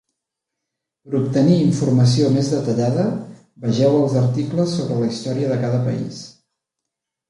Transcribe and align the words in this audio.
Per 1.07 1.19
obtenir 1.19 1.57
informació 1.65 2.33
més 2.39 2.51
detallada, 2.55 3.05
vegeu 3.69 4.01
els 4.01 4.19
articles 4.27 4.77
sobre 4.81 5.01
la 5.05 5.15
història 5.15 5.57
de 5.57 5.65
cada 5.67 5.89
país. 5.89 6.29